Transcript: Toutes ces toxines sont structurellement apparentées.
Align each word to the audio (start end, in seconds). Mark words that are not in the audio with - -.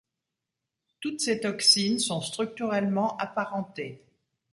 Toutes 0.99 1.19
ces 1.19 1.41
toxines 1.41 1.99
sont 1.99 2.21
structurellement 2.21 3.15
apparentées. 3.17 4.01